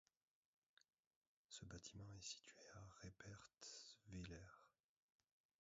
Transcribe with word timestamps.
Ce 1.47 1.63
bâtiment 1.65 2.11
est 2.17 2.23
situé 2.23 2.59
à 2.73 2.81
Reipertswiller. 3.03 4.47